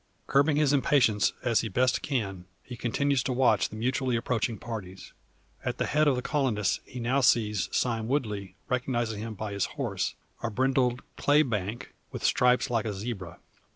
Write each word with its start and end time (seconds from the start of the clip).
Curbing 0.25 0.55
his 0.57 0.73
impatience, 0.73 1.31
as 1.43 1.59
he 1.61 1.69
best 1.69 2.01
can, 2.01 2.45
he 2.63 2.75
continues 2.75 3.21
to 3.21 3.31
watch 3.31 3.69
the 3.69 3.75
mutually 3.75 4.15
approaching 4.15 4.57
parties. 4.57 5.13
At 5.63 5.77
the 5.77 5.85
head 5.85 6.07
of 6.07 6.15
the 6.15 6.23
colonists 6.23 6.79
he 6.85 6.99
now 6.99 7.21
sees 7.21 7.69
Sime 7.71 8.07
Woodley, 8.07 8.55
recognises 8.67 9.17
him 9.17 9.35
by 9.35 9.53
his 9.53 9.65
horse 9.77 10.15
a 10.41 10.49
brindled 10.49 11.03
"clay 11.17 11.43
bank," 11.43 11.93
with 12.11 12.23
stripes 12.25 12.71
like 12.71 12.85
a 12.85 12.93
zebra. 12.93 13.37